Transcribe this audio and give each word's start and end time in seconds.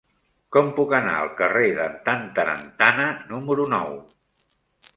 Com 0.55 0.69
puc 0.77 0.95
anar 0.99 1.11
al 1.17 1.29
carrer 1.41 1.67
d'en 1.81 1.93
Tantarantana 2.09 3.07
número 3.35 3.69
nou? 3.77 3.95